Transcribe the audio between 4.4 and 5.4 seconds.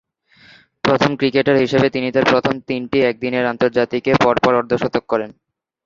অর্ধ-শতক করেন।